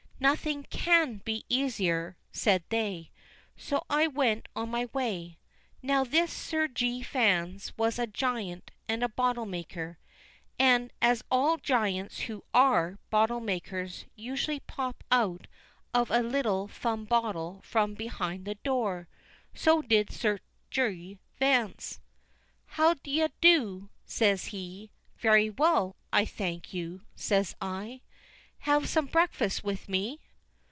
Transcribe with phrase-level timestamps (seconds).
[0.23, 3.09] "Nothing can be easier," said they:
[3.57, 5.39] so I went on my way.
[5.81, 7.01] Now this Sir G.
[7.01, 9.97] Vans was a giant, and a bottle maker.
[10.59, 15.47] And as all giants who are bottle makers usually pop out
[15.91, 19.07] of a little thumb bottle from behind the door,
[19.55, 20.37] so did Sir
[20.69, 21.17] G.
[21.39, 21.99] Vans.
[22.67, 24.91] "How d'ye do?" says he.
[25.17, 28.01] "Very well, I thank you," says I.
[28.65, 30.19] "Have some breakfast with me?"